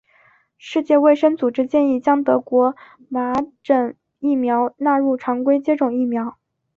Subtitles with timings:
[0.57, 2.75] 世界卫生组织建议将德国
[3.07, 6.39] 麻疹疫苗纳入常规接种疫苗。